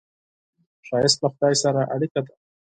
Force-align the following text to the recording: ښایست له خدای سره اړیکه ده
ښایست 0.87 1.17
له 1.23 1.27
خدای 1.33 1.55
سره 1.63 1.81
اړیکه 1.95 2.19
ده 2.25 2.33